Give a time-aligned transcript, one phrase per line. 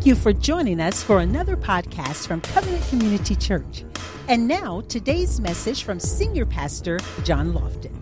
[0.00, 3.84] Thank you for joining us for another podcast from Covenant Community Church.
[4.28, 7.92] And now, today's message from Senior Pastor John Lofton.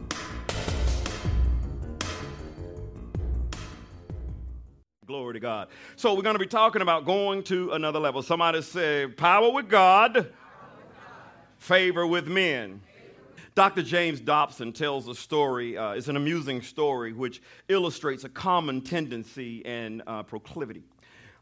[5.06, 5.70] Glory to God.
[5.96, 8.22] So, we're going to be talking about going to another level.
[8.22, 10.32] Somebody say, power with God,
[11.58, 12.80] favor with men.
[13.56, 13.82] Dr.
[13.82, 19.66] James Dobson tells a story, uh, it's an amusing story, which illustrates a common tendency
[19.66, 20.84] and uh, proclivity.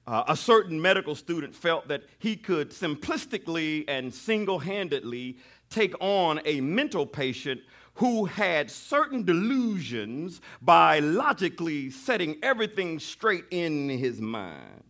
[0.06, 5.37] Uh, a certain medical student felt that he could simplistically and single handedly
[5.69, 7.60] take on a mental patient
[7.95, 14.84] who had certain delusions by logically setting everything straight in his mind.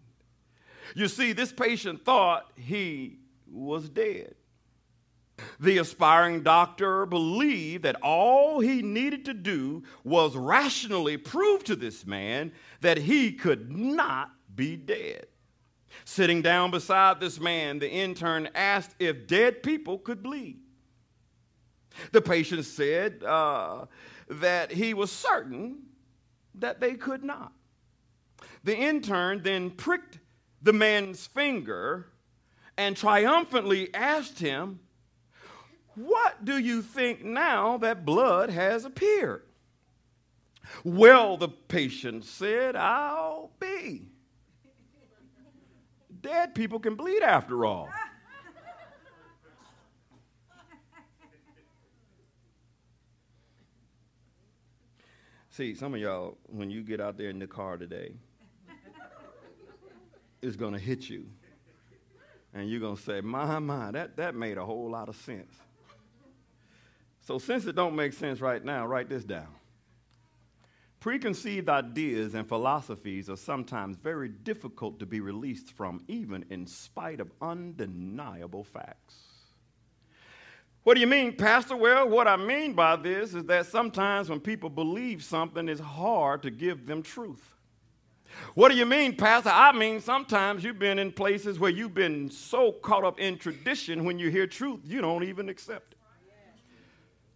[0.95, 3.19] You see, this patient thought he
[3.51, 4.35] was dead.
[5.61, 12.07] The aspiring doctor believed that all he needed to do was rationally prove to this
[12.07, 15.27] man that he could not be dead.
[16.05, 20.59] Sitting down beside this man, the intern asked if dead people could bleed.
[22.13, 23.87] The patient said uh,
[24.29, 25.79] that he was certain
[26.57, 27.53] that they could not.
[28.65, 30.19] The intern then pricked
[30.63, 32.09] the man's finger
[32.77, 34.81] and triumphantly asked him,
[35.95, 39.43] What do you think now that blood has appeared?
[40.85, 44.09] Well, the patient said, I'll be.
[46.27, 47.89] Dead people can bleed after all.
[55.51, 58.15] See, some of y'all, when you get out there in the car today,
[60.43, 61.27] it's going to hit you.
[62.53, 65.55] And you're going to say, my, my, that, that made a whole lot of sense.
[67.21, 69.47] So since it don't make sense right now, write this down.
[71.07, 77.21] Preconceived ideas and philosophies are sometimes very difficult to be released from, even in spite
[77.21, 79.15] of undeniable facts.
[80.83, 81.77] What do you mean, Pastor?
[81.77, 86.43] Well, what I mean by this is that sometimes when people believe something, it's hard
[86.43, 87.55] to give them truth.
[88.55, 89.51] What do you mean, Pastor?
[89.51, 94.05] I mean, sometimes you've been in places where you've been so caught up in tradition,
[94.05, 95.96] when you hear truth, you don't even accept it.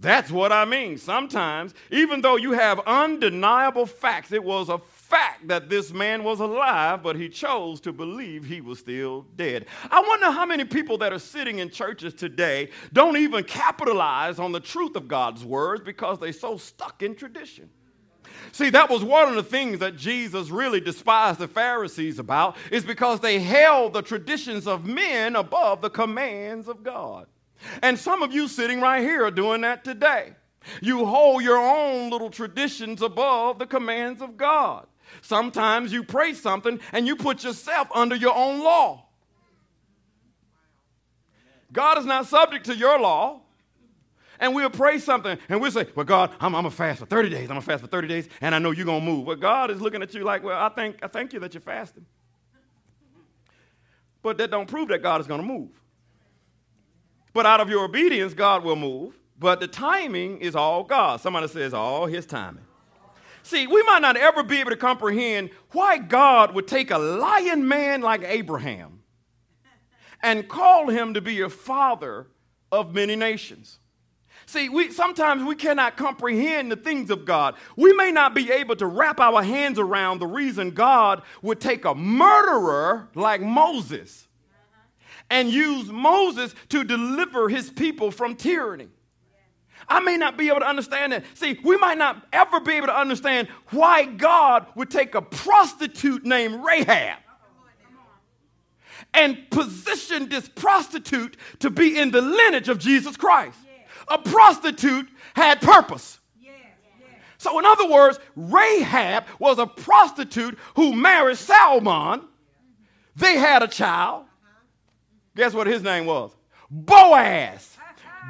[0.00, 0.96] That's what I mean.
[0.96, 6.40] Sometimes, even though you have undeniable facts, it was a fact that this man was
[6.40, 9.66] alive, but he chose to believe he was still dead.
[9.90, 14.52] I wonder how many people that are sitting in churches today don't even capitalize on
[14.52, 17.68] the truth of God's words because they're so stuck in tradition.
[18.52, 22.84] See, that was one of the things that Jesus really despised the Pharisees about, is
[22.84, 27.26] because they held the traditions of men above the commands of God.
[27.82, 30.34] And some of you sitting right here are doing that today.
[30.80, 34.86] You hold your own little traditions above the commands of God.
[35.22, 39.06] Sometimes you pray something and you put yourself under your own law.
[41.72, 43.40] God is not subject to your law.
[44.42, 47.06] And we'll pray something and we'll say, Well, God, I'm, I'm going to fast for
[47.06, 47.42] 30 days.
[47.42, 49.26] I'm going to fast for 30 days and I know you're going to move.
[49.26, 51.60] Well, God is looking at you like, Well, I, think, I thank you that you're
[51.60, 52.06] fasting.
[54.22, 55.79] But that don't prove that God is going to move.
[57.32, 59.18] But out of your obedience, God will move.
[59.38, 61.20] But the timing is all God.
[61.20, 62.64] Somebody says, all his timing.
[63.42, 67.66] See, we might not ever be able to comprehend why God would take a lion
[67.66, 69.00] man like Abraham
[70.22, 72.26] and call him to be a father
[72.70, 73.78] of many nations.
[74.44, 77.54] See, we, sometimes we cannot comprehend the things of God.
[77.76, 81.84] We may not be able to wrap our hands around the reason God would take
[81.84, 84.26] a murderer like Moses
[85.30, 88.88] and use Moses to deliver his people from tyranny.
[89.88, 91.24] I may not be able to understand that.
[91.34, 96.24] See, we might not ever be able to understand why God would take a prostitute
[96.24, 97.18] named Rahab
[99.14, 103.58] and position this prostitute to be in the lineage of Jesus Christ.
[104.08, 106.18] A prostitute had purpose.
[107.38, 112.28] So, in other words, Rahab was a prostitute who married Salmon.
[113.16, 114.26] They had a child.
[115.40, 116.36] Guess what his name was?
[116.70, 117.78] Boaz.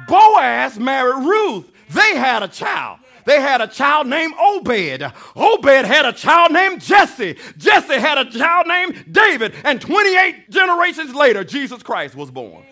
[0.07, 1.69] Boaz married Ruth.
[1.89, 2.99] They had a child.
[3.25, 5.03] They had a child named Obed.
[5.35, 7.37] Obed had a child named Jesse.
[7.57, 9.53] Jesse had a child named David.
[9.65, 12.63] And 28 generations later, Jesus Christ was born.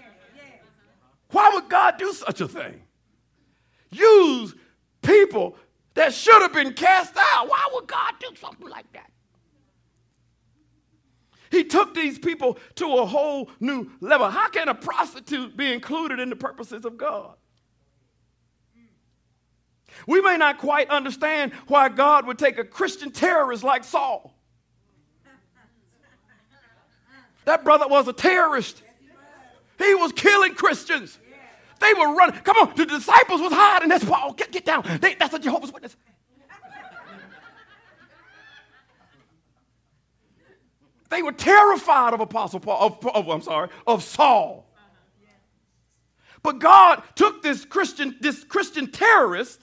[1.31, 2.81] Why would God do such a thing?
[3.91, 4.55] Use
[5.01, 5.57] people
[5.95, 7.49] that should have been cast out.
[7.49, 9.08] Why would God do something like that?
[11.51, 14.29] He took these people to a whole new level.
[14.29, 17.35] How can a prostitute be included in the purposes of God?
[20.07, 24.33] We may not quite understand why God would take a Christian terrorist like Saul
[27.49, 28.83] That brother was a terrorist.
[29.79, 31.17] He was killing Christians.
[31.79, 32.35] They were running.
[32.41, 33.89] Come on, the disciples was hiding.
[33.89, 34.33] That's Paul.
[34.33, 34.85] Get, get down.
[35.01, 35.95] They, that's a Jehovah's Witness.
[41.09, 44.65] They were terrified of Apostle Paul, of, of, I'm sorry, of Saul.
[46.41, 49.59] But God took this Christian, this Christian terrorist,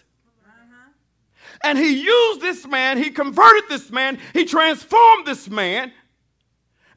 [1.62, 5.92] and he used this man, he converted this man, he transformed this man,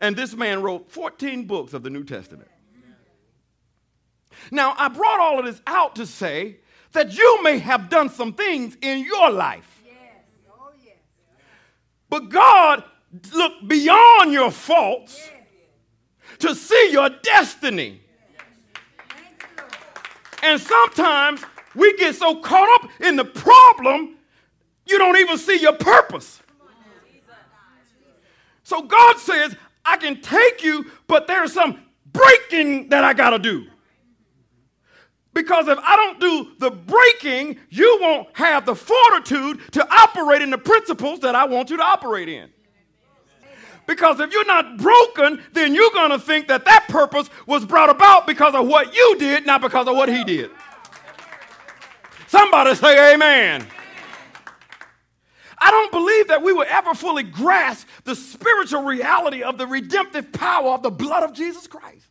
[0.01, 2.49] and this man wrote 14 books of the New Testament.
[4.51, 6.57] Now, I brought all of this out to say
[6.93, 9.83] that you may have done some things in your life.
[10.49, 10.71] Oh,
[12.09, 12.83] but God
[13.33, 15.29] looked beyond your faults
[16.39, 18.01] to see your destiny.
[20.43, 21.43] And sometimes
[21.75, 24.17] we get so caught up in the problem,
[24.85, 26.41] you don't even see your purpose.
[28.63, 33.39] So God says, I can take you, but there's some breaking that I got to
[33.39, 33.65] do.
[35.33, 40.49] Because if I don't do the breaking, you won't have the fortitude to operate in
[40.49, 42.49] the principles that I want you to operate in.
[43.89, 47.89] Because if you're not broken, then you're going to think that that purpose was brought
[47.89, 50.51] about because of what you did, not because of what he did.
[52.27, 53.65] Somebody say amen.
[55.57, 60.31] I don't believe that we will ever fully grasp the spiritual reality of the redemptive
[60.33, 62.05] power of the blood of Jesus Christ.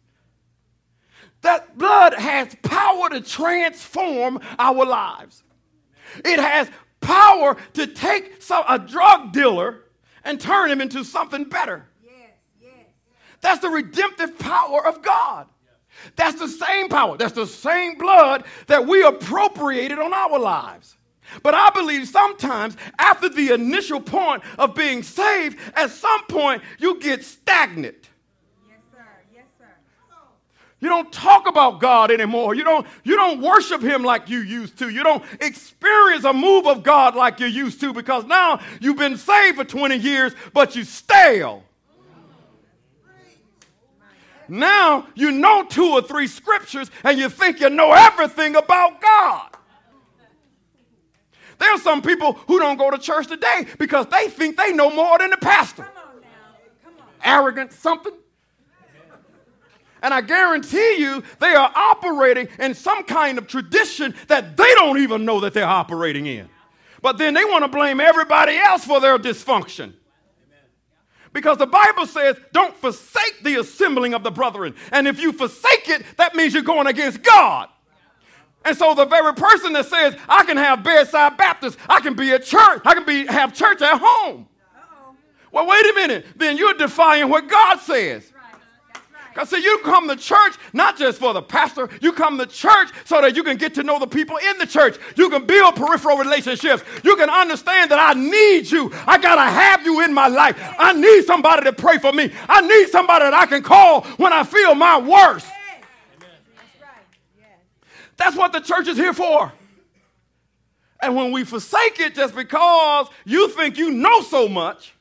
[1.42, 5.44] That blood has power to transform our lives.
[6.24, 6.68] It has
[7.00, 9.84] power to take some, a drug dealer
[10.24, 11.88] and turn him into something better.
[12.02, 12.72] Yes.
[13.40, 15.46] That's the redemptive power of God.
[16.16, 17.16] That's the same power.
[17.16, 20.96] That's the same blood that we appropriated on our lives.
[21.42, 26.98] But I believe sometimes after the initial point of being saved, at some point you
[27.00, 28.08] get stagnant.
[30.80, 32.54] You don't talk about God anymore.
[32.54, 34.88] You don't, you don't worship Him like you used to.
[34.88, 39.16] You don't experience a move of God like you used to because now you've been
[39.16, 41.64] saved for 20 years, but you stale.
[44.48, 49.50] Now you know two or three scriptures and you think you know everything about God.
[51.58, 54.90] There are some people who don't go to church today because they think they know
[54.90, 55.88] more than the pastor.
[57.22, 58.12] Arrogant something.
[60.02, 64.98] And I guarantee you, they are operating in some kind of tradition that they don't
[64.98, 66.48] even know that they're operating in.
[67.02, 69.94] But then they want to blame everybody else for their dysfunction.
[71.32, 74.74] Because the Bible says, don't forsake the assembling of the brethren.
[74.92, 77.68] And if you forsake it, that means you're going against God.
[78.64, 82.32] And so the very person that says, I can have bedside Baptist, I can be
[82.32, 84.48] at church, I can be have church at home.
[84.74, 85.16] Uh-oh.
[85.52, 86.26] Well, wait a minute.
[86.36, 88.32] Then you're defying what God says.
[89.38, 92.88] Because see, you come to church not just for the pastor, you come to church
[93.04, 94.96] so that you can get to know the people in the church.
[95.14, 96.82] You can build peripheral relationships.
[97.04, 98.90] You can understand that I need you.
[99.06, 100.56] I got to have you in my life.
[100.76, 102.32] I need somebody to pray for me.
[102.48, 105.46] I need somebody that I can call when I feel my worst.
[108.16, 109.52] That's what the church is here for.
[111.00, 114.94] And when we forsake it just because you think you know so much,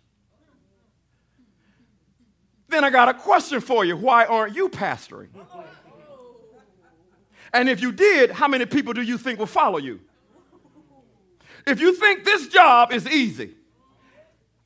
[2.70, 3.96] then I got a question for you.
[3.96, 5.30] Why aren't you pastoring?
[7.54, 10.00] And if you did, how many people do you think will follow you?
[11.66, 13.56] If you think this job is easy,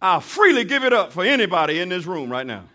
[0.01, 2.65] I'll freely give it up for anybody in this room right now.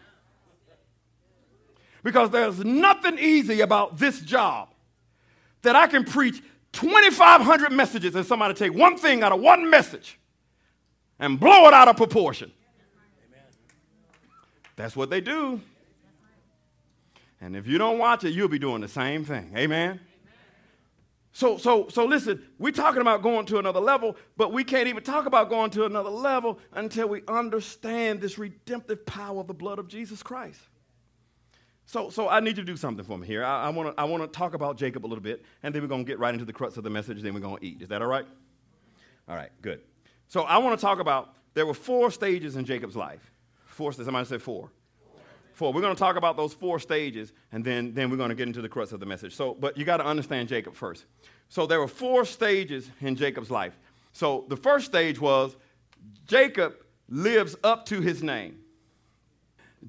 [2.03, 4.69] Because there's nothing easy about this job
[5.63, 6.41] that I can preach
[6.73, 10.19] 2,500 messages and somebody take one thing out of one message
[11.19, 12.53] and blow it out of proportion.
[14.77, 15.61] That's what they do.
[17.41, 19.53] And if you don't watch it, you'll be doing the same thing.
[19.57, 20.01] Amen.
[21.33, 25.03] So, so, so listen, we're talking about going to another level, but we can't even
[25.03, 29.79] talk about going to another level until we understand this redemptive power of the blood
[29.79, 30.61] of Jesus Christ.
[31.85, 33.45] So, so I need you to do something for me here.
[33.45, 36.07] I, want to I wanna talk about Jacob a little bit, and then we're going
[36.07, 37.83] to get right into the crux of the message, then we're going to eat.
[37.83, 38.27] Is that all right?
[39.29, 39.83] All right, good.
[40.29, 43.31] So I want to talk about, there were four stages in Jacob's life.
[43.77, 44.71] Four, somebody said four.
[45.53, 45.71] Four.
[45.75, 48.49] We're going to talk about those four stages, and then, then we're going to get
[48.49, 49.35] into the crux of the message.
[49.35, 51.05] So, but you got to understand Jacob first.
[51.51, 53.79] So there were four stages in Jacob's life.
[54.15, 55.57] So the first stage was
[56.27, 56.77] Jacob
[57.11, 58.61] lives up to his name.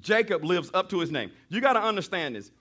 [0.02, 1.32] Jacob lives up to his name.
[1.48, 2.52] You got to understand this.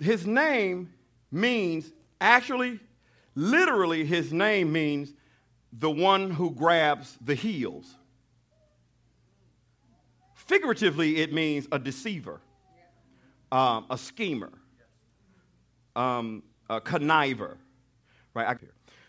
[0.00, 0.92] His name
[1.30, 2.80] means, actually,
[3.36, 5.14] literally, his name means
[5.72, 7.94] the one who grabs the heels.
[10.52, 12.40] Figuratively, it means a deceiver.
[13.52, 14.50] um, a schemer,
[15.94, 17.56] um, a conniver,
[18.34, 18.56] right?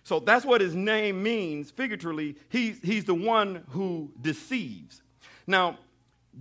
[0.03, 2.35] So that's what his name means figuratively.
[2.50, 5.01] He's, he's the one who deceives.
[5.47, 5.79] Now,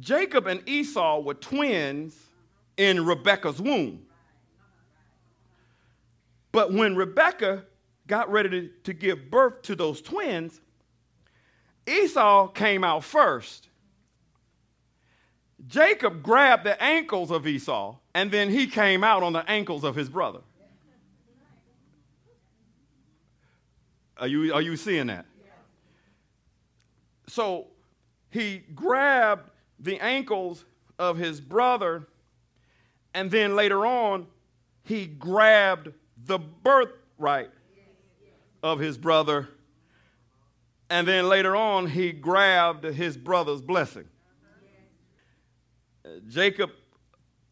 [0.00, 2.16] Jacob and Esau were twins
[2.76, 4.04] in Rebekah's womb.
[6.50, 7.64] But when Rebekah
[8.08, 10.60] got ready to, to give birth to those twins,
[11.86, 13.68] Esau came out first.
[15.66, 19.94] Jacob grabbed the ankles of Esau, and then he came out on the ankles of
[19.94, 20.40] his brother.
[24.18, 25.26] Are you, are you seeing that?
[27.28, 27.68] So
[28.30, 30.64] he grabbed the ankles
[30.98, 32.06] of his brother,
[33.14, 34.26] and then later on,
[34.84, 35.92] he grabbed
[36.24, 37.50] the birthright
[38.62, 39.48] of his brother,
[40.90, 44.08] and then later on, he grabbed his brother's blessing.
[46.28, 46.70] Jacob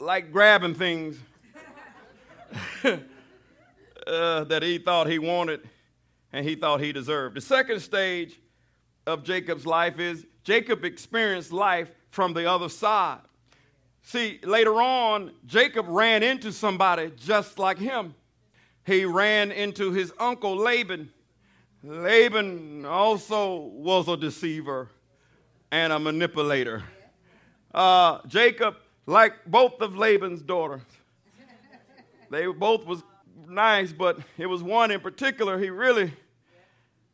[0.00, 1.18] liked grabbing things
[2.84, 5.60] uh, that he thought he wanted
[6.32, 7.36] and he thought he deserved.
[7.36, 8.40] The second stage
[9.06, 13.20] of Jacob's life is Jacob experienced life from the other side.
[14.02, 18.14] See, later on, Jacob ran into somebody just like him.
[18.86, 21.12] He ran into his uncle Laban.
[21.82, 24.88] Laban also was a deceiver
[25.70, 26.82] and a manipulator.
[27.72, 30.82] Uh, Jacob, like both of Laban's daughters,
[32.30, 33.02] they both was
[33.48, 36.12] nice, but it was one in particular he really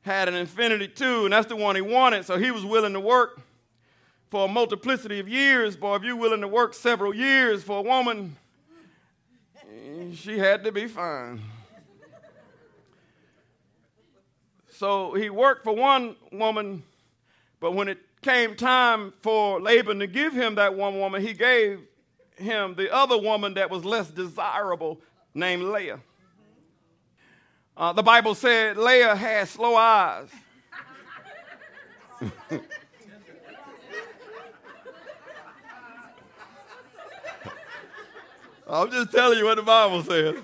[0.03, 2.25] had an infinity to, and that's the one he wanted.
[2.25, 3.41] So he was willing to work
[4.31, 5.77] for a multiplicity of years.
[5.77, 8.37] Boy, if you're willing to work several years for a woman,
[10.15, 11.41] she had to be fine.
[14.71, 16.83] So he worked for one woman,
[17.61, 21.81] but when it came time for Laban to give him that one woman, he gave
[22.37, 25.01] him the other woman that was less desirable,
[25.33, 26.01] named Leah.
[27.77, 30.29] Uh, the Bible said Leah had slow eyes.
[38.69, 40.35] I'm just telling you what the Bible says.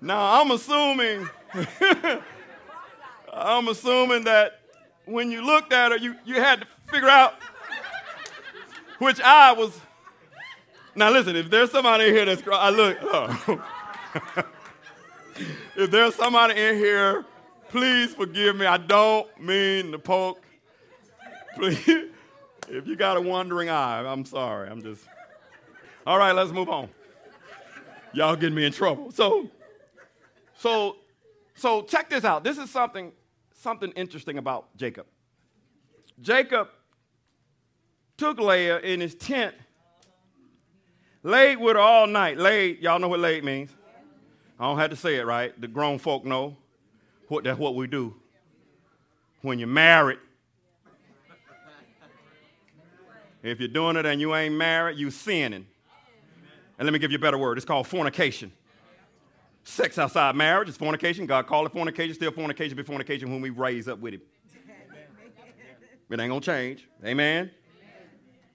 [0.00, 1.28] Now, I'm assuming,
[3.30, 4.63] I'm assuming that
[5.06, 7.34] when you looked at her, you, you had to figure out
[8.98, 9.78] which eye was.
[10.94, 13.64] Now, listen, if there's somebody in here that's, I look, oh.
[15.76, 17.24] if there's somebody in here,
[17.68, 18.66] please forgive me.
[18.66, 20.40] I don't mean to poke.
[21.56, 22.10] Please,
[22.68, 24.68] if you got a wandering eye, I'm sorry.
[24.68, 25.04] I'm just.
[26.06, 26.88] All right, let's move on.
[28.12, 29.10] Y'all getting me in trouble.
[29.10, 29.48] So,
[30.56, 30.96] so,
[31.54, 32.44] so check this out.
[32.44, 33.12] This is something,
[33.64, 35.06] something interesting about Jacob.
[36.20, 36.68] Jacob
[38.16, 39.54] took Leah in his tent,
[41.22, 42.36] laid with her all night.
[42.36, 43.70] Laid, y'all know what laid means.
[44.60, 45.58] I don't have to say it, right?
[45.60, 46.56] The grown folk know
[47.28, 48.14] what that's what we do.
[49.40, 50.18] When you're married,
[53.42, 55.66] if you're doing it and you ain't married, you sinning.
[56.78, 57.56] And let me give you a better word.
[57.56, 58.52] It's called fornication.
[59.64, 61.24] Sex outside marriage is fornication.
[61.26, 64.22] God called it fornication, still fornication, be fornication when we raise up with him.
[66.10, 66.86] It ain't gonna change.
[67.04, 67.50] Amen.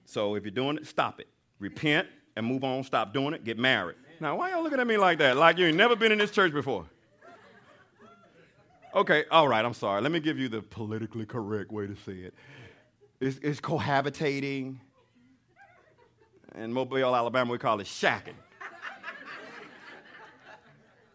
[0.06, 1.26] So if you're doing it, stop it.
[1.58, 2.84] Repent and move on.
[2.84, 3.44] Stop doing it.
[3.44, 3.96] Get married.
[4.20, 5.36] Now, why y'all looking at me like that?
[5.36, 6.86] Like you ain't never been in this church before.
[8.94, 10.00] Okay, all right, I'm sorry.
[10.00, 12.34] Let me give you the politically correct way to say it.
[13.20, 14.76] It's, it's cohabitating.
[16.56, 18.34] In Mobile, Alabama, we call it shacking.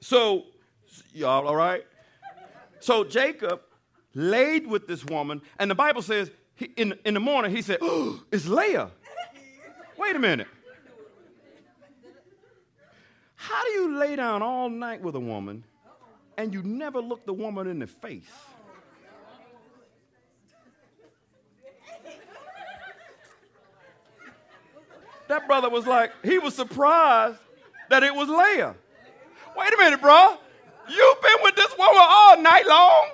[0.05, 0.43] So,
[1.15, 1.83] y'all all right?
[2.79, 3.61] So Jacob
[4.13, 7.79] laid with this woman, and the Bible says he, in, in the morning he said,
[7.81, 8.91] oh, It's Leah.
[9.97, 10.45] Wait a minute.
[13.33, 15.63] How do you lay down all night with a woman
[16.37, 18.29] and you never look the woman in the face?
[25.29, 27.39] That brother was like, he was surprised
[27.89, 28.75] that it was Leah.
[29.57, 30.37] Wait a minute, bro.
[30.87, 33.09] You've been with this woman all night long,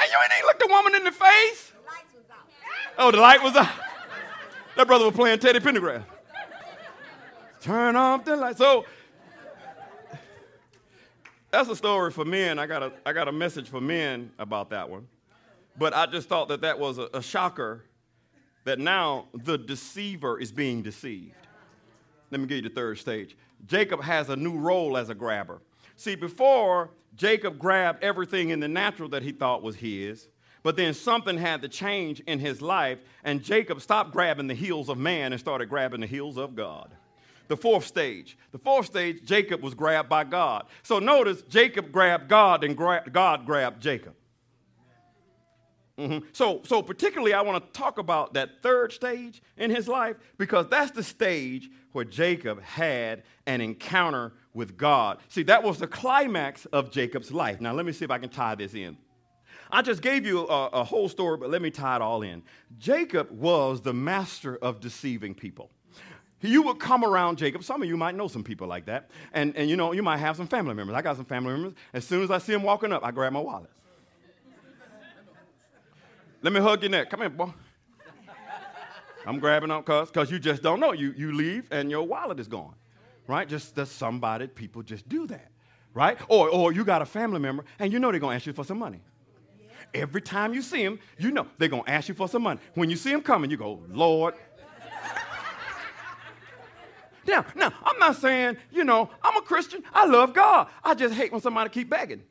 [0.00, 1.72] and you ain't even looked the woman in the face.
[2.98, 3.68] Oh, the light was out.
[4.76, 6.04] That brother was playing Teddy Pendergrass.
[7.60, 8.56] Turn off the light.
[8.56, 8.84] So
[11.50, 12.58] that's a story for men.
[12.58, 15.06] I got a, I got a message for men about that one.
[15.78, 17.84] But I just thought that that was a, a shocker
[18.64, 21.34] that now the deceiver is being deceived.
[22.30, 23.36] Let me give you the third stage.
[23.66, 25.60] Jacob has a new role as a grabber.
[25.96, 30.28] See, before, Jacob grabbed everything in the natural that he thought was his,
[30.62, 34.88] but then something had to change in his life, and Jacob stopped grabbing the heels
[34.88, 36.90] of man and started grabbing the heels of God.
[37.48, 38.38] the fourth stage.
[38.52, 40.66] The fourth stage, Jacob was grabbed by God.
[40.84, 44.14] So notice Jacob grabbed God and gra- God grabbed Jacob.
[46.00, 46.26] Mm-hmm.
[46.32, 50.66] So, so particularly, I want to talk about that third stage in his life because
[50.68, 55.18] that's the stage where Jacob had an encounter with God.
[55.28, 57.60] See, that was the climax of Jacob's life.
[57.60, 58.96] Now, let me see if I can tie this in.
[59.70, 62.42] I just gave you a, a whole story, but let me tie it all in.
[62.78, 65.70] Jacob was the master of deceiving people
[66.42, 67.64] you would come around Jacob.
[67.64, 69.10] Some of you might know some people like that.
[69.32, 70.96] And, and you know, you might have some family members.
[70.96, 71.74] I got some family members.
[71.92, 73.70] As soon as I see them walking up, I grab my wallet.
[76.42, 77.10] Let me hug your neck.
[77.10, 77.52] Come here, boy.
[79.26, 80.92] I'm grabbing up because because you just don't know.
[80.92, 82.74] You, you leave and your wallet is gone,
[83.26, 83.46] right?
[83.46, 85.50] Just that somebody, people just do that,
[85.92, 86.18] right?
[86.28, 88.54] Or, or you got a family member and you know they're going to ask you
[88.54, 89.02] for some money.
[89.92, 92.60] Every time you see them, you know they're going to ask you for some money.
[92.74, 94.34] When you see them coming, you go, Lord.
[97.26, 99.82] now, now, I'm not saying, you know, I'm a Christian.
[99.92, 100.68] I love God.
[100.82, 102.22] I just hate when somebody keep begging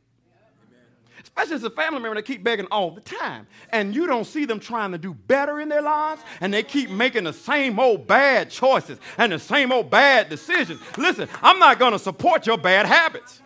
[1.23, 4.45] especially as a family member that keep begging all the time, and you don't see
[4.45, 8.07] them trying to do better in their lives, and they keep making the same old
[8.07, 10.79] bad choices and the same old bad decisions.
[10.97, 13.41] Listen, I'm not going to support your bad habits.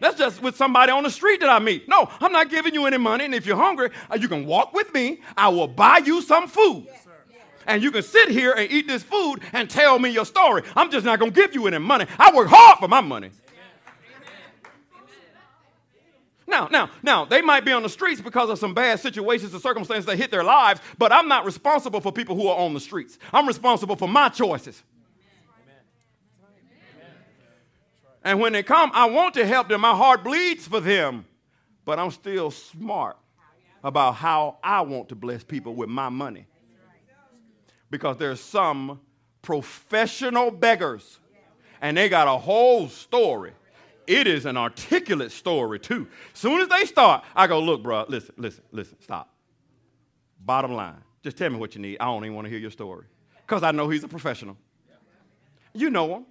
[0.00, 1.86] That's just with somebody on the street that I meet.
[1.86, 4.72] No, I'm not giving you any money, and if you're hungry, uh, you can walk
[4.72, 5.20] with me.
[5.36, 6.86] I will buy you some food.
[7.66, 10.62] And you can sit here and eat this food and tell me your story.
[10.74, 12.06] I'm just not going to give you any money.
[12.18, 13.30] I work hard for my money.
[16.50, 19.62] Now, now, now, they might be on the streets because of some bad situations and
[19.62, 22.80] circumstances that hit their lives, but I'm not responsible for people who are on the
[22.80, 23.18] streets.
[23.32, 24.82] I'm responsible for my choices.
[28.24, 29.80] And when they come, I want to help them.
[29.80, 31.24] My heart bleeds for them,
[31.84, 33.16] but I'm still smart
[33.82, 36.46] about how I want to bless people with my money.
[37.90, 39.00] Because there's some
[39.40, 41.18] professional beggars,
[41.80, 43.52] and they got a whole story
[44.10, 46.08] it is an articulate story too.
[46.34, 49.32] Soon as they start, I go, look, bro, listen, listen, listen, stop.
[50.44, 51.98] Bottom line, just tell me what you need.
[52.00, 53.06] I don't even want to hear your story.
[53.46, 54.56] Because I know he's a professional.
[55.72, 56.26] You know him.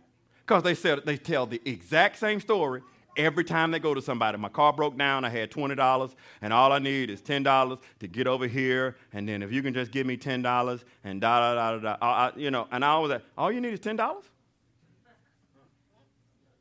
[0.46, 2.82] Because they said they tell the exact same story
[3.16, 4.38] every time they go to somebody.
[4.38, 8.28] My car broke down, I had $20, and all I need is $10 to get
[8.28, 11.78] over here, and then if you can just give me $10 and da da da
[11.78, 14.22] da, da you know, and I was all you need is $10?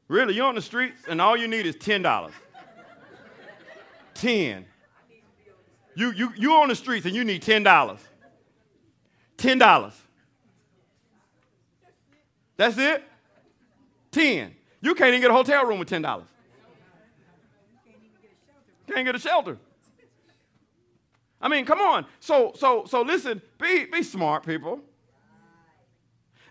[0.08, 2.32] Really, you're on the streets and all you need is $10.
[4.14, 4.64] 10.
[5.94, 7.98] You, you, you're on the streets and you need $10.
[9.36, 9.94] $10.
[12.56, 13.04] That's it?
[14.12, 14.54] 10.
[14.80, 16.22] You can't even get a hotel room with $10.
[18.86, 19.58] Can't get a shelter.
[21.40, 22.06] I mean, come on.
[22.20, 24.80] So, so, so listen, be, be smart, people.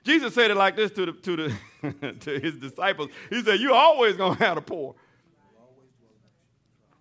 [0.07, 3.09] Jesus said it like this to, the, to, the, to his disciples.
[3.29, 4.95] He said, You're always going to have the poor.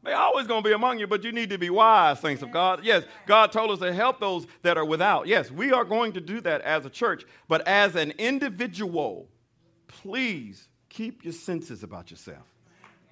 [0.02, 2.50] They're always going to be among you, but you need to be wise, saints of
[2.50, 2.84] God.
[2.84, 5.28] Yes, God told us to help those that are without.
[5.28, 9.28] Yes, we are going to do that as a church, but as an individual,
[9.86, 12.44] please keep your senses about yourself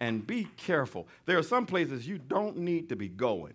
[0.01, 1.07] and be careful.
[1.27, 3.55] There are some places you don't need to be going.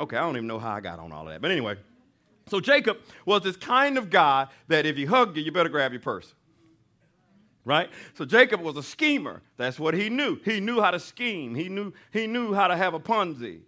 [0.00, 1.76] Okay, I don't even know how I got on all of that, but anyway.
[2.46, 5.92] So Jacob was this kind of guy that if he hugged you, you better grab
[5.92, 6.34] your purse.
[7.64, 7.88] Right?
[8.14, 9.40] So Jacob was a schemer.
[9.56, 10.38] That's what he knew.
[10.44, 11.54] He knew how to scheme.
[11.54, 13.60] He knew, he knew how to have a Ponzi.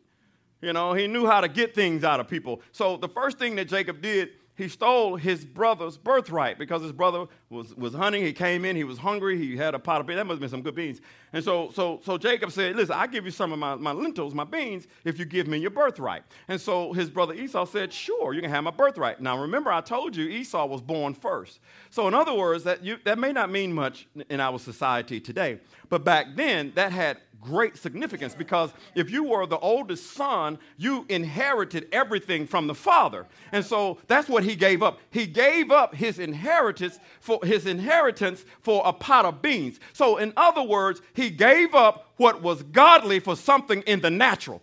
[0.60, 2.60] You know, he knew how to get things out of people.
[2.72, 7.26] So the first thing that Jacob did he stole his brother's birthright because his brother
[7.50, 8.24] was, was hunting.
[8.24, 10.16] He came in, he was hungry, he had a pot of beans.
[10.16, 11.00] That must have been some good beans.
[11.34, 14.32] And so, so, so Jacob said, Listen, I'll give you some of my, my lentils,
[14.34, 16.22] my beans, if you give me your birthright.
[16.48, 19.20] And so his brother Esau said, Sure, you can have my birthright.
[19.20, 21.60] Now remember, I told you Esau was born first.
[21.90, 25.60] So, in other words, that, you, that may not mean much in our society today,
[25.90, 31.06] but back then that had great significance because if you were the oldest son, you
[31.08, 33.26] inherited everything from the father.
[33.52, 34.98] And so that's what he gave up.
[35.10, 39.80] He gave up his inheritance for his inheritance for a pot of beans.
[39.92, 44.62] So in other words, he gave up what was godly for something in the natural.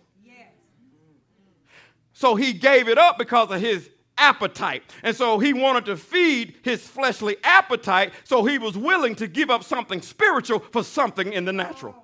[2.12, 4.82] So he gave it up because of his appetite.
[5.02, 9.50] And so he wanted to feed his fleshly appetite, so he was willing to give
[9.50, 12.03] up something spiritual for something in the natural.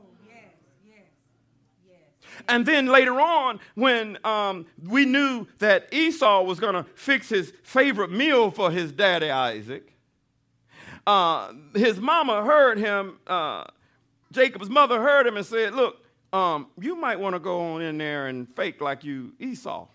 [2.48, 7.52] And then later on, when um, we knew that Esau was going to fix his
[7.62, 9.92] favorite meal for his daddy Isaac,
[11.06, 13.64] uh, his mama heard him, uh,
[14.32, 15.96] Jacob's mother heard him and said, Look,
[16.32, 19.88] um, you might want to go on in there and fake like you Esau.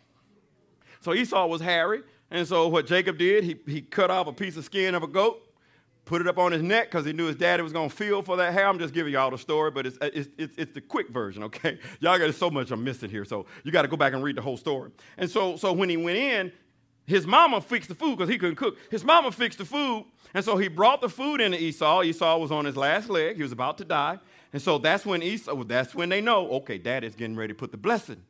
[1.01, 4.58] So Esau was hairy, and so what Jacob did, he, he cut off a piece
[4.58, 5.44] of skin of a goat,
[6.05, 8.21] put it up on his neck because he knew his daddy was going to feel
[8.21, 8.67] for that hair.
[8.67, 11.79] I'm just giving y'all the story, but it's, it's, it's, it's the quick version, okay?
[11.99, 14.37] Y'all got so much I'm missing here, so you got to go back and read
[14.37, 14.91] the whole story.
[15.17, 16.51] And so, so when he went in,
[17.07, 18.77] his mama fixed the food because he couldn't cook.
[18.89, 22.03] His mama fixed the food, and so he brought the food into Esau.
[22.03, 24.17] Esau was on his last leg; he was about to die,
[24.53, 25.63] and so that's when Esau.
[25.65, 28.23] That's when they know, okay, Dad is getting ready to put the blessing.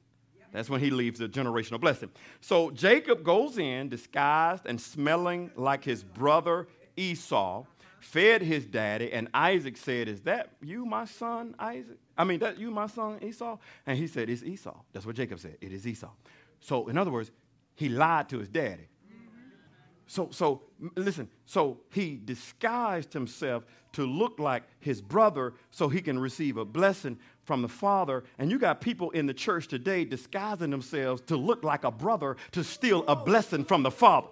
[0.55, 2.09] That's when he leaves the generational blessing.
[2.39, 7.65] So Jacob goes in disguised and smelling like his brother Esau,
[7.99, 11.97] fed his daddy, and Isaac said, "Is that you, my son Isaac?
[12.17, 15.39] I mean, that you, my son Esau?" And he said, "It's Esau." That's what Jacob
[15.39, 15.57] said.
[15.61, 16.11] It is Esau.
[16.59, 17.31] So, in other words,
[17.75, 18.87] he lied to his daddy.
[20.07, 20.61] So, so
[20.95, 26.65] listen, so he disguised himself to look like his brother so he can receive a
[26.65, 28.23] blessing from the father.
[28.37, 32.37] And you got people in the church today disguising themselves to look like a brother
[32.51, 34.27] to steal a blessing from the father.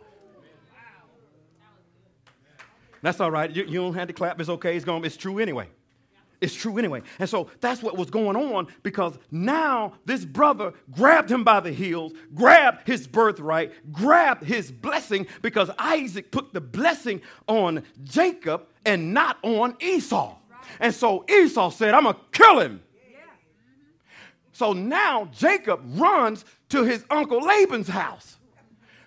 [3.04, 3.52] That's all right.
[3.52, 4.40] You, you don't have to clap.
[4.40, 4.76] It's okay.
[4.76, 5.68] It's, going, it's true anyway.
[6.40, 7.02] It's true anyway.
[7.20, 11.72] And so that's what was going on because now this brother grabbed him by the
[11.72, 19.14] heels, grabbed his birthright, grabbed his blessing because Isaac put the blessing on Jacob and
[19.14, 20.38] not on Esau.
[20.80, 22.82] And so Esau said, I'm going to kill him.
[24.54, 28.38] So now Jacob runs to his uncle Laban's house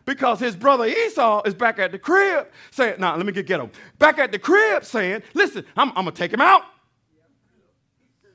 [0.07, 3.71] because his brother Esau is back at the crib saying, Now, let me get, him.
[3.99, 6.63] Back at the crib saying, Listen, I'm, I'm going to take him out.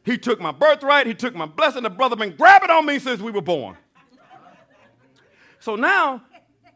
[0.04, 1.08] He took my birthright.
[1.08, 1.84] He took my blessing.
[1.84, 3.78] The brother been grabbing on me since we were born.
[5.60, 6.24] So now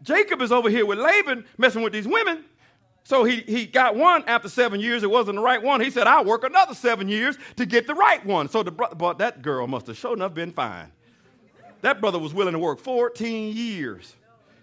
[0.02, 2.46] Jacob is over here with Laban messing with these women.
[3.04, 5.04] So he, he got one after seven years.
[5.04, 5.82] It wasn't the right one.
[5.82, 8.48] He said, I'll work another seven years to get the right one.
[8.48, 10.92] So the brother, but that girl must have sure enough been fine.
[11.82, 14.16] That brother was willing to work 14 years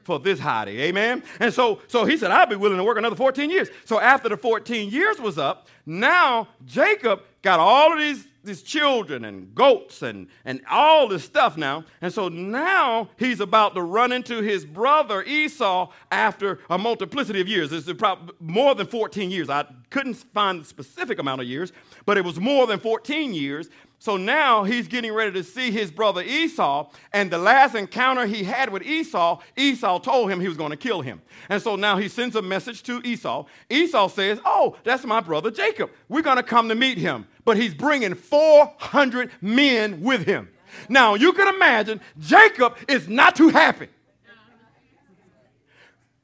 [0.04, 0.78] for this hottie.
[0.78, 1.22] Amen.
[1.40, 3.68] And so, so he said, I'll be willing to work another 14 years.
[3.84, 9.24] So after the 14 years was up, now Jacob got all of these these children
[9.24, 11.84] and goats and, and all this stuff now.
[12.00, 17.48] And so now he's about to run into his brother Esau after a multiplicity of
[17.48, 17.72] years.
[17.72, 19.48] It's probably more than 14 years.
[19.48, 21.72] I couldn't find the specific amount of years,
[22.04, 23.68] but it was more than 14 years.
[24.02, 26.90] So now he's getting ready to see his brother Esau.
[27.12, 30.76] And the last encounter he had with Esau, Esau told him he was going to
[30.76, 31.22] kill him.
[31.48, 33.44] And so now he sends a message to Esau.
[33.70, 35.88] Esau says, Oh, that's my brother Jacob.
[36.08, 37.28] We're going to come to meet him.
[37.44, 40.48] But he's bringing 400 men with him.
[40.88, 43.86] Now you can imagine Jacob is not too happy.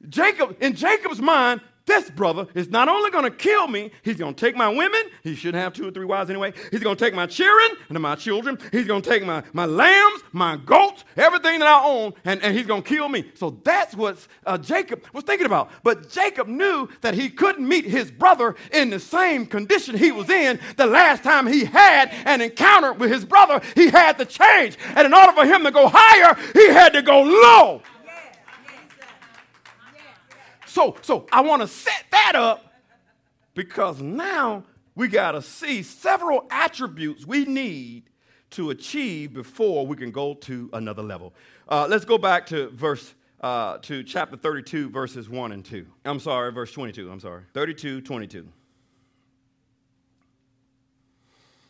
[0.09, 4.33] Jacob, in Jacob's mind, this brother is not only going to kill me, he's going
[4.33, 5.01] to take my women.
[5.23, 6.53] He should have two or three wives anyway.
[6.71, 8.57] He's going to take my children and my children.
[8.71, 12.55] He's going to take my, my lambs, my goats, everything that I own, and, and
[12.55, 13.31] he's going to kill me.
[13.33, 15.71] So that's what uh, Jacob was thinking about.
[15.83, 20.29] But Jacob knew that he couldn't meet his brother in the same condition he was
[20.29, 23.61] in the last time he had an encounter with his brother.
[23.75, 24.77] He had to change.
[24.95, 27.81] And in order for him to go higher, he had to go low.
[30.69, 32.63] So, so I want to set that up
[33.55, 38.03] because now we got to see several attributes we need
[38.51, 41.33] to achieve before we can go to another level.
[41.67, 45.87] Uh, let's go back to verse uh, to chapter 32, verses 1 and 2.
[46.05, 47.11] I'm sorry, verse 22.
[47.11, 47.43] I'm sorry.
[47.53, 48.47] 32, 22.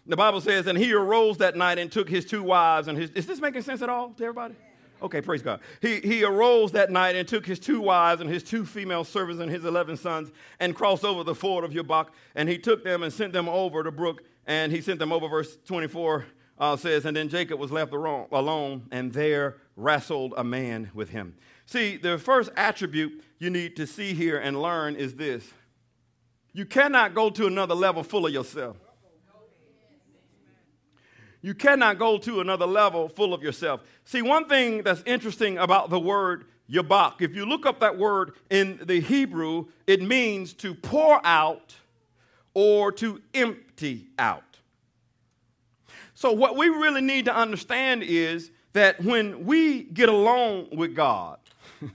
[0.07, 3.11] The Bible says, and he arose that night and took his two wives and his.
[3.11, 4.55] Is this making sense at all to everybody?
[5.01, 5.61] Okay, praise God.
[5.81, 9.41] He, he arose that night and took his two wives and his two female servants
[9.41, 12.13] and his 11 sons and crossed over the ford of Jabbok.
[12.35, 14.23] And he took them and sent them over the brook.
[14.45, 16.25] And he sent them over, verse 24
[16.59, 21.35] uh, says, And then Jacob was left alone, and there wrestled a man with him.
[21.65, 25.53] See, the first attribute you need to see here and learn is this
[26.51, 28.77] you cannot go to another level full of yourself.
[31.41, 33.81] You cannot go to another level full of yourself.
[34.05, 38.33] See, one thing that's interesting about the word yabak, if you look up that word
[38.49, 41.75] in the Hebrew, it means to pour out
[42.53, 44.43] or to empty out.
[46.13, 51.39] So, what we really need to understand is that when we get along with God,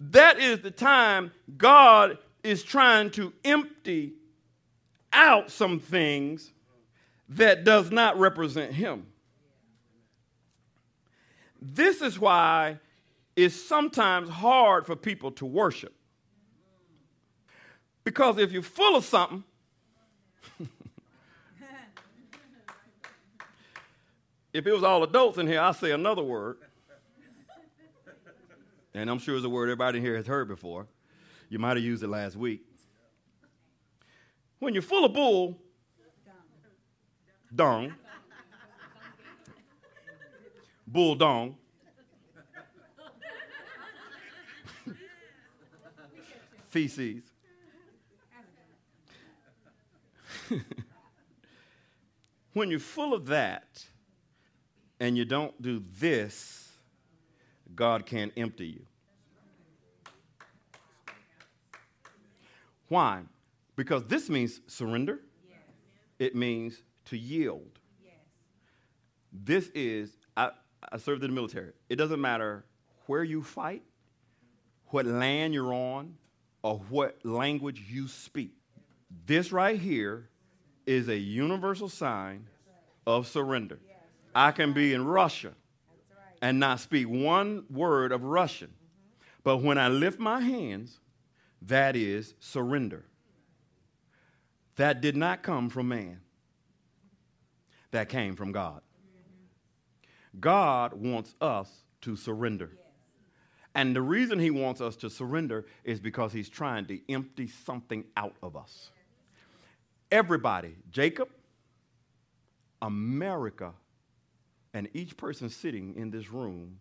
[0.00, 4.14] that is the time God is trying to empty
[5.12, 6.52] out some things
[7.30, 9.06] that does not represent him.
[11.62, 12.78] This is why
[13.36, 15.94] it's sometimes hard for people to worship.
[18.02, 19.44] Because if you're full of something,
[24.52, 26.56] if it was all adults in here, I'd say another word.
[28.92, 30.88] And I'm sure it's a word everybody here has heard before.
[31.48, 32.62] You might have used it last week.
[34.58, 35.58] When you're full of bull,
[37.54, 37.94] dung,
[40.86, 41.56] bull dong,
[46.68, 47.22] feces.
[52.52, 53.84] when you're full of that
[54.98, 56.68] and you don't do this,
[57.74, 58.86] God can't empty you.
[62.88, 63.20] Why?
[63.76, 65.20] Because this means surrender,
[66.18, 67.78] it means to yield.
[68.02, 68.14] Yes.
[69.32, 70.50] This is, I,
[70.90, 71.72] I served in the military.
[71.88, 72.64] It doesn't matter
[73.06, 73.82] where you fight,
[74.86, 76.14] what land you're on,
[76.62, 78.54] or what language you speak.
[79.26, 80.28] This right here
[80.86, 82.46] is a universal sign
[83.06, 83.78] of surrender.
[84.34, 85.52] I can be in Russia
[86.40, 89.40] and not speak one word of Russian, mm-hmm.
[89.42, 91.00] but when I lift my hands,
[91.62, 93.04] that is surrender.
[94.76, 96.20] That did not come from man,
[97.90, 98.82] that came from God.
[100.38, 101.68] God wants us
[102.02, 102.70] to surrender.
[103.74, 108.04] And the reason he wants us to surrender is because he's trying to empty something
[108.16, 108.90] out of us.
[110.10, 111.28] Everybody, Jacob,
[112.82, 113.72] America,
[114.74, 116.80] and each person sitting in this room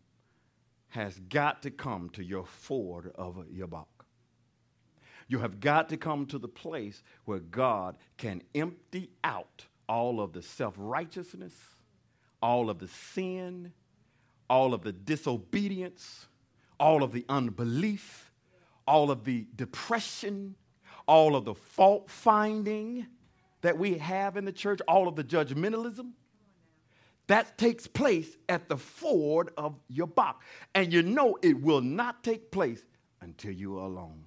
[0.90, 3.86] has got to come to your ford of Yabok.
[5.28, 10.32] You have got to come to the place where God can empty out all of
[10.32, 11.54] the self righteousness,
[12.42, 13.74] all of the sin,
[14.50, 16.28] all of the disobedience,
[16.80, 18.32] all of the unbelief,
[18.88, 20.56] all of the depression,
[21.08, 23.08] all of the fault finding
[23.62, 26.12] that we have in the church, all of the judgmentalism.
[27.28, 30.36] That takes place at the ford of Yabok.
[30.74, 32.84] And you know it will not take place
[33.22, 34.24] until you are alone.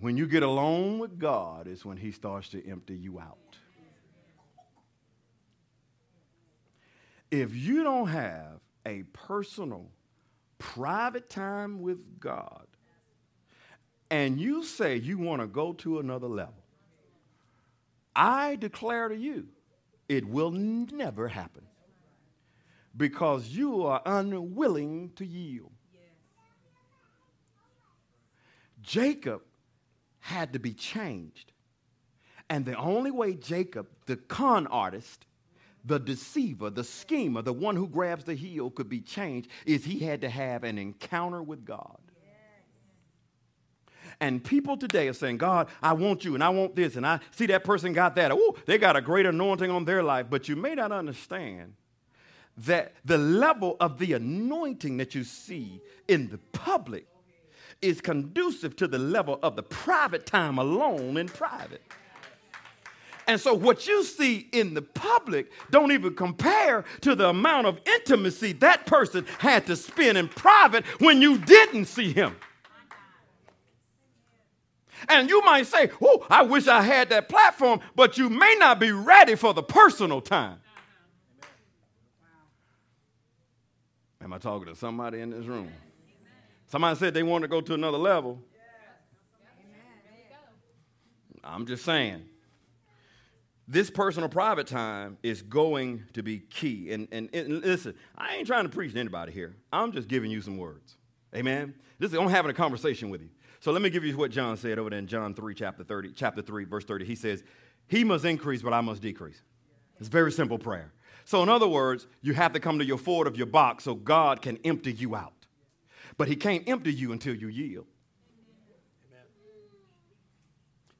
[0.00, 3.58] When you get alone with God, is when He starts to empty you out.
[7.30, 9.90] If you don't have a personal,
[10.58, 12.66] private time with God,
[14.10, 16.54] and you say you want to go to another level,
[18.16, 19.48] I declare to you,
[20.08, 21.64] it will never happen
[22.96, 25.70] because you are unwilling to yield.
[28.82, 29.42] Jacob
[30.20, 31.52] had to be changed.
[32.50, 35.26] And the only way Jacob, the con artist,
[35.84, 40.00] the deceiver, the schemer, the one who grabs the heel could be changed is he
[40.00, 41.98] had to have an encounter with God.
[44.20, 47.20] And people today are saying, God, I want you and I want this, and I
[47.30, 48.32] see that person got that.
[48.32, 50.26] Oh, they got a great anointing on their life.
[50.28, 51.74] But you may not understand
[52.58, 57.06] that the level of the anointing that you see in the public
[57.80, 61.82] is conducive to the level of the private time alone in private.
[63.28, 67.78] And so what you see in the public don't even compare to the amount of
[67.84, 72.34] intimacy that person had to spend in private when you didn't see him.
[75.10, 78.80] And you might say, Oh, I wish I had that platform, but you may not
[78.80, 80.58] be ready for the personal time.
[84.22, 85.70] Am I talking to somebody in this room?
[86.68, 88.40] Somebody said they want to go to another level.
[91.44, 92.24] I'm just saying.
[93.70, 96.90] This personal private time is going to be key.
[96.90, 99.56] And, and, and, listen, I ain't trying to preach to anybody here.
[99.70, 100.96] I'm just giving you some words.
[101.36, 101.74] Amen.
[101.98, 103.28] This is, I'm having a conversation with you.
[103.60, 106.12] So let me give you what John said over there in John 3, chapter 30,
[106.12, 107.04] chapter 3, verse 30.
[107.04, 107.44] He says,
[107.88, 109.42] He must increase, but I must decrease.
[110.00, 110.92] It's very simple prayer.
[111.26, 114.40] So, in other words, you have to come to your ford of Yabok so God
[114.40, 115.34] can empty you out.
[116.16, 117.86] But he can't empty you until you yield.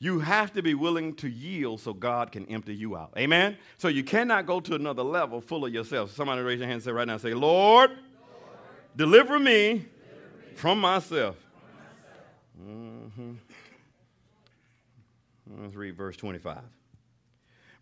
[0.00, 3.12] You have to be willing to yield so God can empty you out.
[3.16, 3.56] Amen?
[3.78, 6.12] So you cannot go to another level full of yourself.
[6.12, 7.98] Somebody raise your hand and say right now, say, Lord, Lord
[8.96, 9.86] deliver, me deliver, me
[10.54, 11.36] from myself.
[12.56, 13.12] From myself.
[13.16, 13.32] Mm-hmm.
[15.62, 16.58] Let's read verse 25.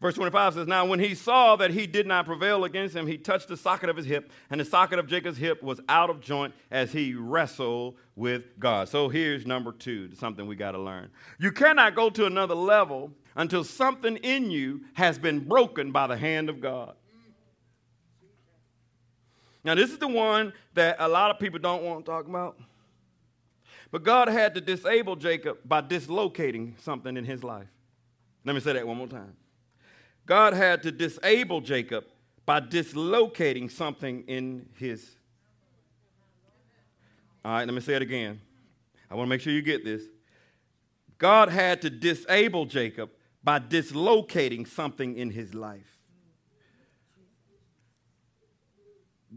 [0.07, 3.19] Verse 25 says, Now when he saw that he did not prevail against him, he
[3.19, 6.21] touched the socket of his hip, and the socket of Jacob's hip was out of
[6.21, 8.89] joint as he wrestled with God.
[8.89, 11.11] So here's number two, something we got to learn.
[11.41, 16.17] You cannot go to another level until something in you has been broken by the
[16.17, 16.95] hand of God.
[19.65, 22.57] Now, this is the one that a lot of people don't want to talk about.
[23.91, 27.67] But God had to disable Jacob by dislocating something in his life.
[28.45, 29.35] Let me say that one more time.
[30.27, 32.05] God had to disable Jacob
[32.45, 35.09] by dislocating something in his.
[37.45, 38.41] All right, let me say it again.
[39.09, 40.03] I want to make sure you get this.
[41.19, 43.11] God had to disable Jacob
[43.43, 45.97] by dislocating something in his life.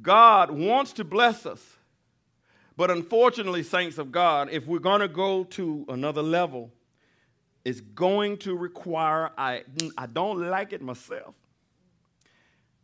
[0.02, 1.62] God wants to bless us.
[2.75, 6.71] But unfortunately, saints of God, if we're going to go to another level,
[7.65, 9.63] it's going to require, I,
[9.97, 11.35] I don't like it myself,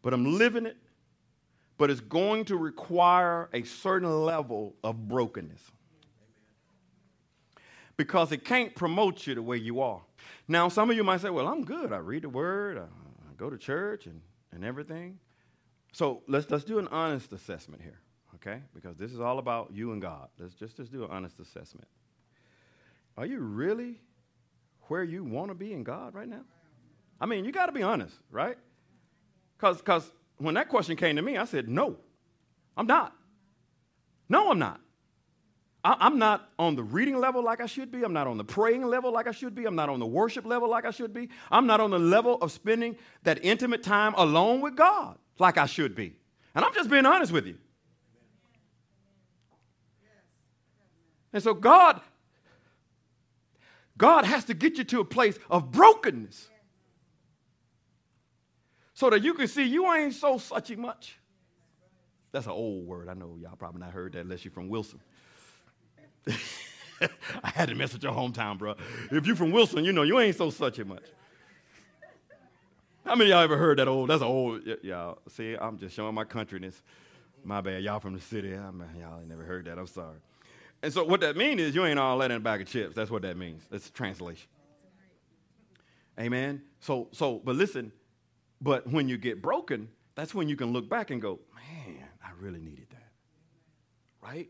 [0.01, 0.77] but I'm living it,
[1.77, 5.61] but it's going to require a certain level of brokenness.
[7.97, 10.01] Because it can't promote you the way you are.
[10.47, 11.93] Now, some of you might say, well, I'm good.
[11.93, 15.19] I read the word, I, I go to church and, and everything.
[15.93, 17.99] So let's, let's do an honest assessment here,
[18.35, 18.61] okay?
[18.73, 20.27] Because this is all about you and God.
[20.37, 21.87] Let's just, just do an honest assessment.
[23.17, 24.01] Are you really
[24.87, 26.43] where you want to be in God right now?
[27.19, 28.57] I mean, you got to be honest, right?
[29.57, 31.97] Because because when that question came to me, I said, no,
[32.75, 33.15] I'm not.
[34.27, 34.81] No, I'm not.
[35.83, 38.03] I, am not on the reading level like I should be.
[38.03, 39.65] I'm not on the praying level like I should be.
[39.65, 41.29] I'm not on the worship level like I should be.
[41.51, 45.67] I'm not on the level of spending that intimate time alone with God like I
[45.67, 46.15] should be.
[46.55, 47.57] And I'm just being honest with you.
[51.33, 52.01] And so God
[53.97, 56.49] God has to get you to a place of brokenness
[58.93, 61.17] so that you can see you ain't so suchy much.
[62.31, 63.07] That's an old word.
[63.07, 64.99] I know y'all probably not heard that unless you're from Wilson.
[66.27, 68.75] I had to mess with your hometown, bro.
[69.11, 71.03] If you're from Wilson, you know you ain't so suchy much.
[73.05, 74.09] How many y'all ever heard that old?
[74.09, 75.19] That's an old, y'all.
[75.29, 76.73] See, I'm just showing my countryness.
[77.43, 77.83] My bad.
[77.83, 78.53] Y'all from the city.
[78.53, 79.77] I'm, y'all ain't never heard that.
[79.77, 80.17] I'm sorry.
[80.85, 82.93] And so what that means is you ain't all that in a bag of chips.
[82.93, 83.63] That's what that means.
[83.71, 84.47] That's translation.
[86.19, 86.61] Amen.
[86.79, 87.91] So, so, but listen,
[88.61, 92.29] but when you get broken, that's when you can look back and go, man, I
[92.39, 93.09] really needed that.
[94.21, 94.47] Right?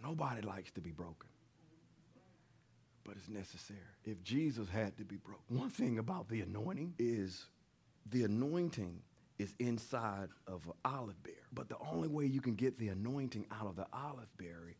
[0.00, 1.28] Nobody likes to be broken.
[3.02, 3.80] But it's necessary.
[4.04, 7.46] If Jesus had to be broken, one thing about the anointing is
[8.12, 9.00] the anointing
[9.40, 11.36] is inside of an olive berry.
[11.52, 14.76] But the only way you can get the anointing out of the olive berry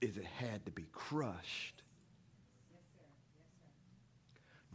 [0.00, 1.82] is it had to be crushed.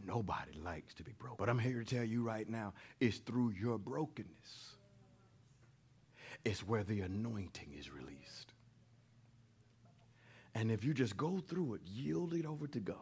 [0.04, 1.36] Nobody likes to be broken.
[1.38, 4.76] But I'm here to tell you right now it's through your brokenness,
[6.44, 8.52] it's where the anointing is released.
[10.54, 12.96] And if you just go through it, yield it over to God,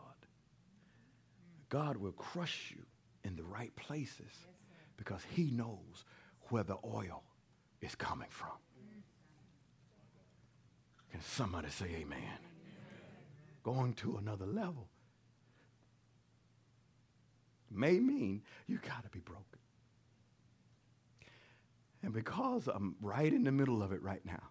[1.69, 2.83] God will crush you
[3.23, 4.33] in the right places
[4.97, 6.05] because he knows
[6.49, 7.23] where the oil
[7.81, 8.53] is coming from.
[11.15, 12.19] Can somebody say amen?
[12.19, 12.39] amen?
[13.63, 14.89] Going to another level
[17.71, 19.45] may mean you got to be broken.
[22.03, 24.43] And because I'm right in the middle of it right now,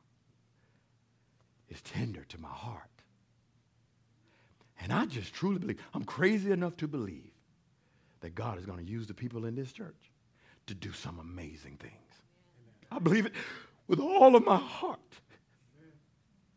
[1.67, 2.88] it's tender to my heart.
[4.80, 7.32] And I just truly believe, I'm crazy enough to believe
[8.21, 10.12] that God is going to use the people in this church
[10.67, 11.93] to do some amazing things.
[12.89, 13.34] I believe it
[13.89, 15.02] with all of my heart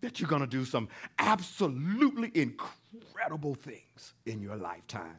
[0.00, 5.16] that you're going to do some absolutely incredible things in your lifetime.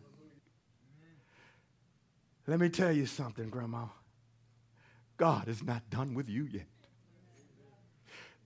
[2.46, 3.86] Let me tell you something, Grandma.
[5.18, 6.68] God is not done with you yet.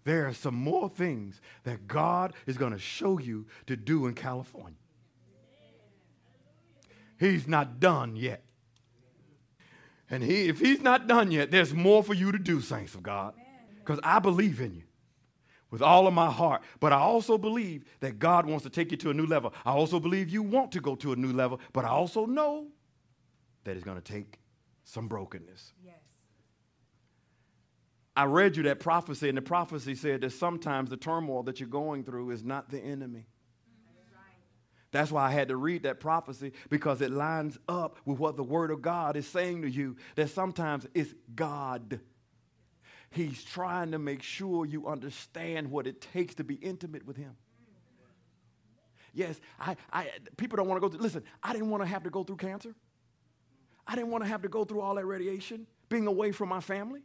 [0.04, 4.16] There are some more things that God is going to show you to do in
[4.16, 4.78] California.
[7.20, 8.42] He's not done yet.
[10.10, 13.04] And he, if he's not done yet, there's more for you to do, saints of
[13.04, 13.36] God.
[13.78, 14.84] Because I believe in you
[15.72, 16.62] with all of my heart.
[16.80, 19.54] But I also believe that God wants to take you to a new level.
[19.66, 22.68] I also believe you want to go to a new level, but I also know
[23.64, 24.40] that it's going to take
[24.84, 25.74] some brokenness.
[25.84, 25.96] Yes.
[28.16, 31.70] I read you that prophecy, and the prophecy said that sometimes the turmoil that you're
[31.70, 33.26] going through is not the enemy.
[34.92, 38.44] That's why I had to read that prophecy because it lines up with what the
[38.44, 42.02] Word of God is saying to you that sometimes it's God.
[43.12, 47.36] He's trying to make sure you understand what it takes to be intimate with Him.
[49.14, 52.04] Yes, I, I, people don't want to go through, listen, I didn't want to have
[52.04, 52.74] to go through cancer.
[53.86, 56.62] I didn't want to have to go through all that radiation, being away from my
[56.62, 57.02] family.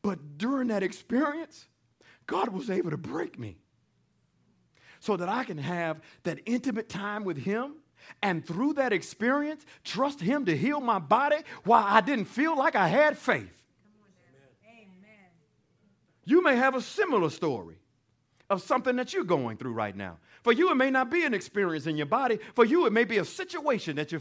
[0.00, 1.66] But during that experience,
[2.26, 3.58] God was able to break me
[5.00, 7.74] so that I can have that intimate time with Him.
[8.22, 12.74] And through that experience, trust Him to heal my body while I didn't feel like
[12.74, 13.57] I had faith.
[16.28, 17.76] You may have a similar story
[18.50, 20.18] of something that you're going through right now.
[20.42, 22.38] For you, it may not be an experience in your body.
[22.54, 24.16] For you, it may be a situation that you're